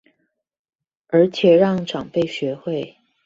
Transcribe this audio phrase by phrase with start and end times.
[1.09, 2.97] 而且讓長輩學會